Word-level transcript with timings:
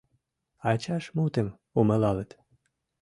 Ачашт 0.69 1.07
мутым 1.17 1.47
умылалыт... 1.79 2.31